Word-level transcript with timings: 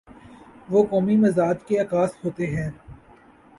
وہ 0.69 0.83
قومی 0.83 1.15
مزاج 1.15 1.57
کے 1.67 1.77
عکاس 1.79 2.11
ہوتے 2.25 2.47
ہیں۔ 2.47 2.69